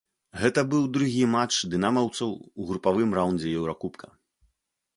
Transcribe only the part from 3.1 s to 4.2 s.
раўндзе еўракубка.